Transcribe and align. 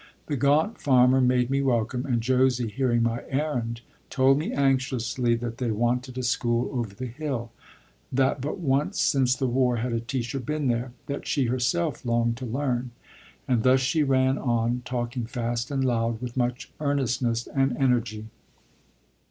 The 0.25 0.35
gaunt 0.35 0.79
farmer 0.81 1.21
made 1.21 1.51
me 1.51 1.61
welcome, 1.61 2.07
and 2.07 2.23
Josie, 2.23 2.69
hearing 2.71 3.03
my 3.03 3.21
errand, 3.27 3.81
told 4.09 4.39
me 4.39 4.51
anxiously 4.51 5.35
that 5.35 5.59
they 5.59 5.69
wanted 5.69 6.17
a 6.17 6.23
school 6.23 6.71
over 6.73 6.95
the 6.95 7.05
hill; 7.05 7.51
that 8.11 8.41
but 8.41 8.57
once 8.57 8.99
since 8.99 9.35
the 9.35 9.45
war 9.45 9.75
had 9.75 9.93
a 9.93 9.99
teacher 9.99 10.39
been 10.39 10.69
there; 10.69 10.93
that 11.05 11.27
she 11.27 11.45
herself 11.45 12.03
longed 12.03 12.37
to 12.37 12.47
learn, 12.47 12.89
and 13.47 13.61
thus 13.61 13.79
she 13.81 14.01
ran 14.01 14.39
on, 14.39 14.81
talking 14.85 15.27
fast 15.27 15.69
and 15.69 15.85
loud, 15.85 16.19
with 16.19 16.35
much 16.35 16.71
earnestness 16.79 17.45
and 17.45 17.77
energy. 17.77 18.25